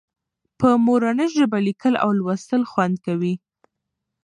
په 0.59 0.67
مورنۍ 0.85 1.27
ژبه 1.35 1.57
لیکل 1.67 1.93
او 2.03 2.09
لوستل 2.19 2.61
خوند 2.71 2.95
کوي. 3.05 3.33